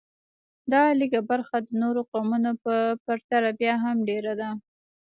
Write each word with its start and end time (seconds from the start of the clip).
دا 0.71 0.81
لږه 0.99 1.21
برخه 1.29 1.57
د 1.65 1.69
نورو 1.81 2.01
قومونو 2.11 2.51
په 2.63 2.73
پرتله 3.05 3.49
بیا 3.59 3.73
هم 3.83 3.97
ډېره 4.09 4.33
ده 4.39 4.49